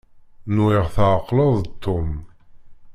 [0.55, 2.09] Nwiɣ tɛeqleḍ-d Tom.